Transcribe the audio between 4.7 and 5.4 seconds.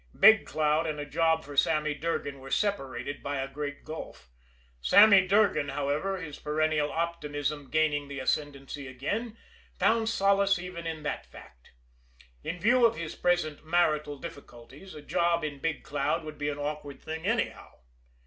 Sammy